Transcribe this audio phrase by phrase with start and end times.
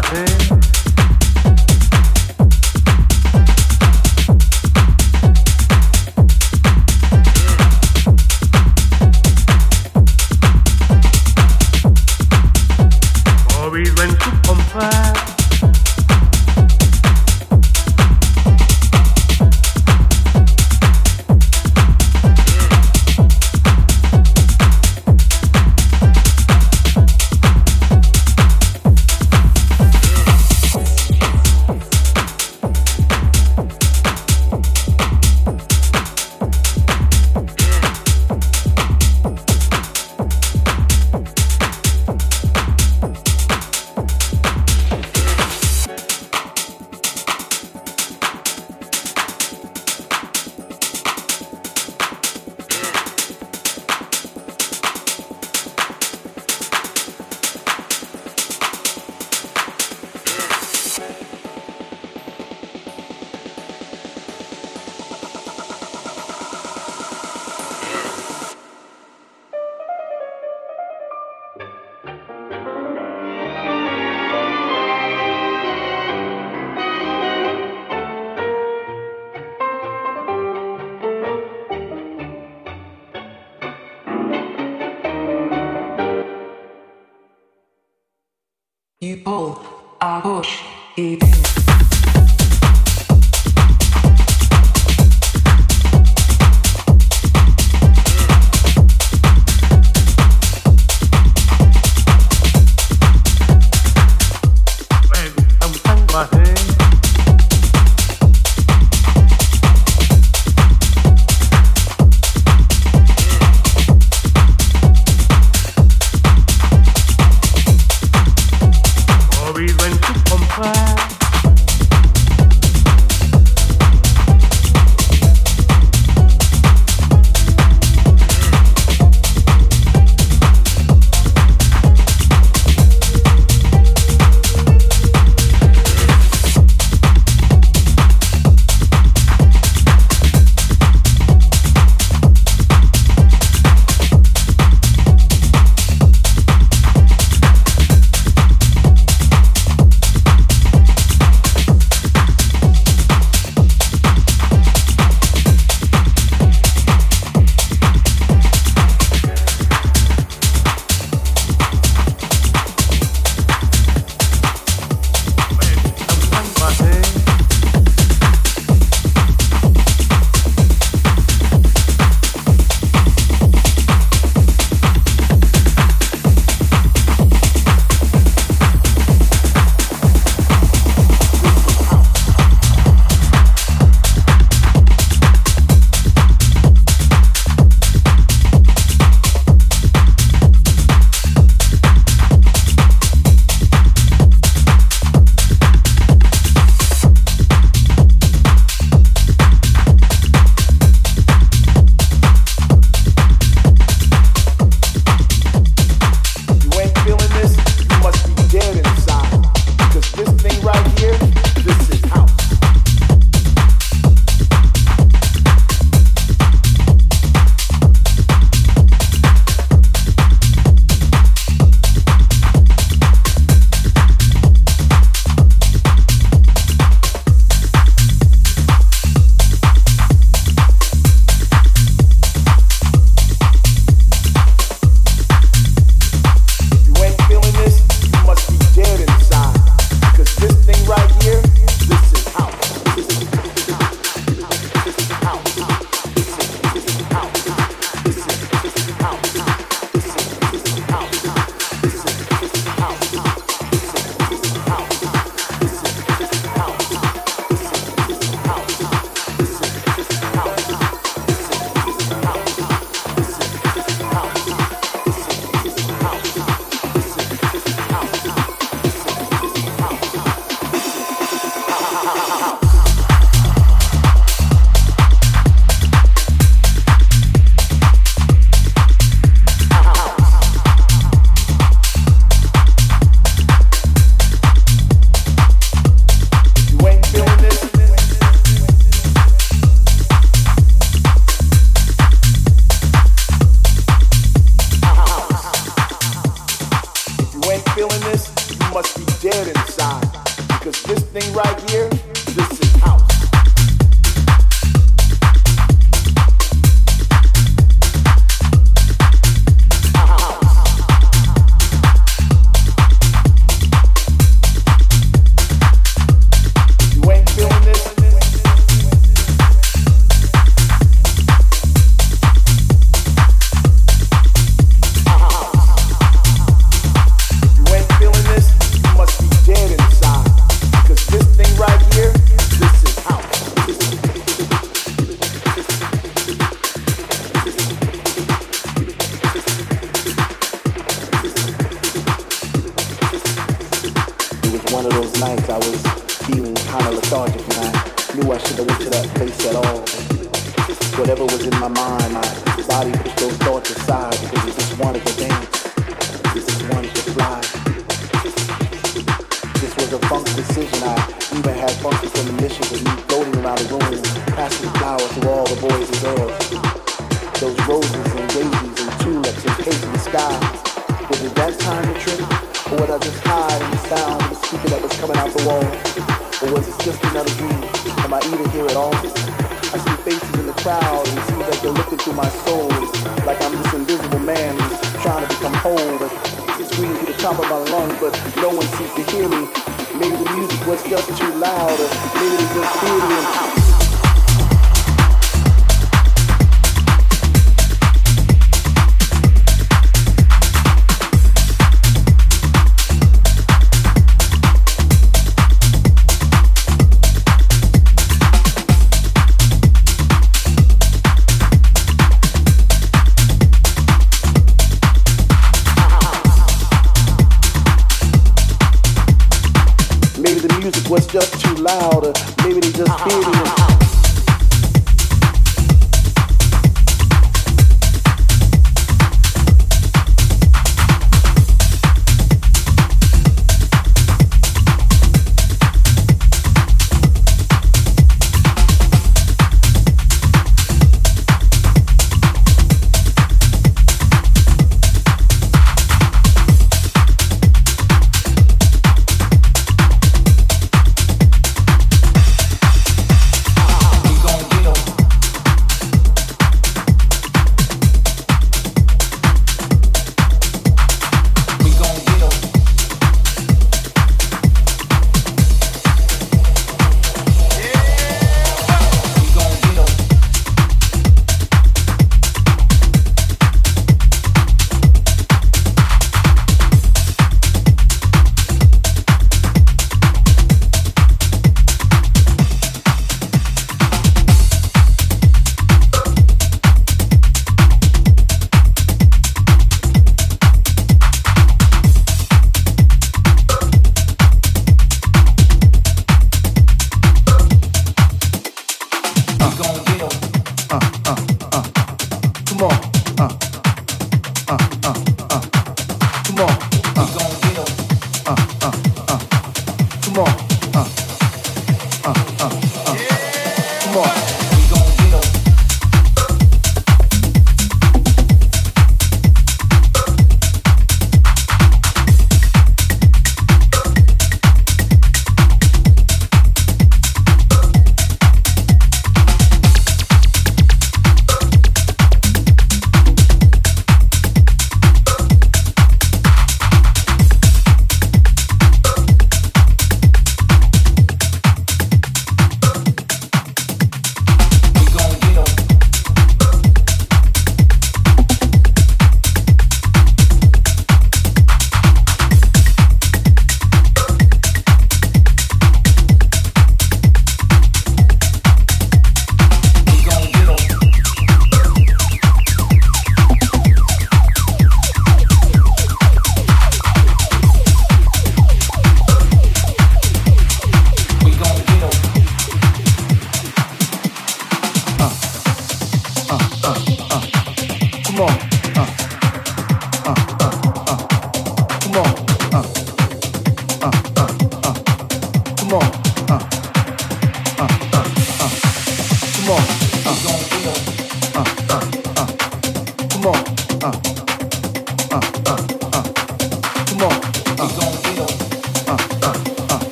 [0.00, 0.57] my head.